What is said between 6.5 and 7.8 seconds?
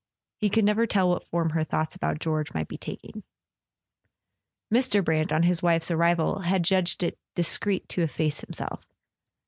judged it dis¬